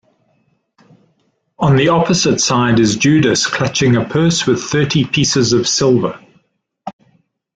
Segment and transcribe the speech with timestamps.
[1.59, 6.19] On the opposite side is Judas clutching a purse with thirty pieces of silver.